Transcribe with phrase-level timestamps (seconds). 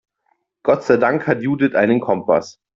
[0.63, 2.57] Gott sei Dank hat Judith einen Kompass.